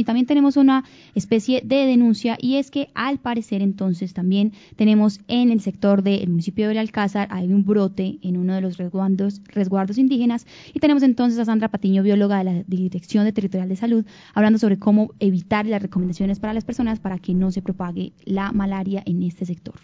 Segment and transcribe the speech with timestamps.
[0.00, 5.20] Y también tenemos una especie de denuncia y es que al parecer entonces también tenemos
[5.28, 9.42] en el sector del municipio de Alcázar hay un brote en uno de los resguardos,
[9.48, 13.76] resguardos indígenas y tenemos entonces a Sandra Patiño, bióloga de la Dirección de Territorial de
[13.76, 18.14] Salud, hablando sobre cómo evitar las recomendaciones para las personas para que no se propague
[18.24, 19.74] la malaria en este sector.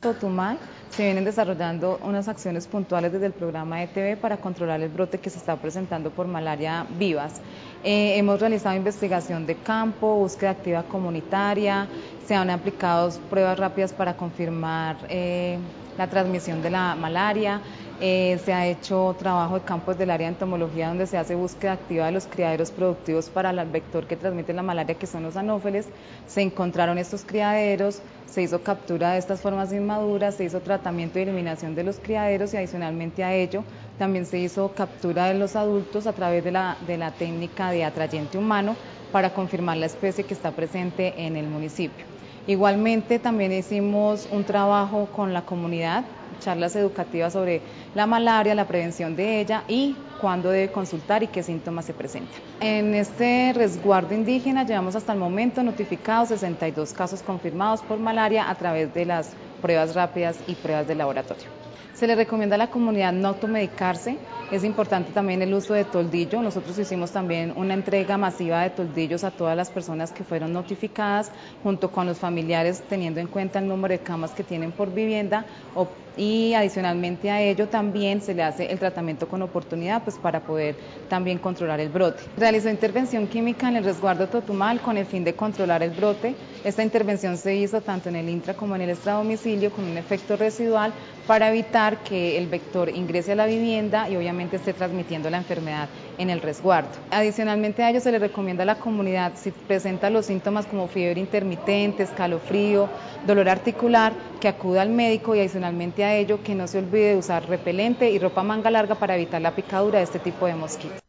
[0.00, 0.56] Totumal
[0.88, 5.28] se vienen desarrollando unas acciones puntuales desde el programa ETV para controlar el brote que
[5.28, 7.42] se está presentando por malaria vivas.
[7.84, 11.86] Eh, hemos realizado investigación de campo, búsqueda activa comunitaria,
[12.26, 15.58] se han aplicado pruebas rápidas para confirmar eh,
[15.98, 17.60] la transmisión de la malaria,
[18.00, 21.72] eh, se ha hecho trabajo de campos del área de entomología donde se hace búsqueda
[21.72, 25.36] activa de los criaderos productivos para el vector que transmite la malaria, que son los
[25.36, 25.86] anófeles.
[26.26, 31.22] Se encontraron estos criaderos, se hizo captura de estas formas inmaduras, se hizo tratamiento y
[31.22, 33.64] eliminación de los criaderos y adicionalmente a ello
[33.98, 37.84] también se hizo captura de los adultos a través de la, de la técnica de
[37.84, 38.76] atrayente humano
[39.12, 42.04] para confirmar la especie que está presente en el municipio.
[42.46, 46.04] Igualmente también hicimos un trabajo con la comunidad,
[46.40, 47.60] charlas educativas sobre
[47.94, 52.40] la malaria, la prevención de ella y cuándo debe consultar y qué síntomas se presentan.
[52.60, 58.54] En este resguardo indígena llevamos hasta el momento notificados 62 casos confirmados por malaria a
[58.54, 61.59] través de las pruebas rápidas y pruebas de laboratorio.
[61.94, 64.18] Se le recomienda a la comunidad no automedicarse,
[64.50, 66.42] es importante también el uso de toldillo.
[66.42, 71.30] Nosotros hicimos también una entrega masiva de toldillos a todas las personas que fueron notificadas,
[71.62, 75.46] junto con los familiares, teniendo en cuenta el número de camas que tienen por vivienda
[76.16, 80.74] y adicionalmente a ello también se le hace el tratamiento con oportunidad pues para poder
[81.08, 82.22] también controlar el brote.
[82.36, 86.34] Realizó intervención química en el resguardo Totumal con el fin de controlar el brote.
[86.64, 90.36] Esta intervención se hizo tanto en el intra como en el extradomicilio con un efecto
[90.36, 90.92] residual
[91.26, 95.88] para evitar que el vector ingrese a la vivienda y obviamente esté transmitiendo la enfermedad
[96.18, 96.90] en el resguardo.
[97.10, 101.20] Adicionalmente a ello se le recomienda a la comunidad si presenta los síntomas como fiebre
[101.20, 102.88] intermitente, escalofrío,
[103.26, 107.16] dolor articular, que acuda al médico y adicionalmente a ello que no se olvide de
[107.16, 110.99] usar repelente y ropa manga larga para evitar la picadura de este tipo de mosquitos.